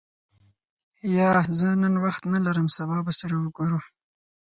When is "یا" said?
1.15-1.31